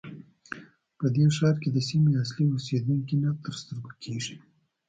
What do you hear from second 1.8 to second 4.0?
سیمې اصلي اوسېدونکي نه تر سترګو